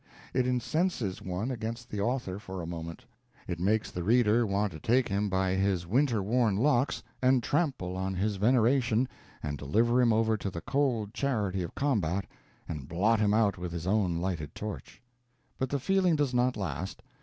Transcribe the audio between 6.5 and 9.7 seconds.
locks, and trample on his veneration, and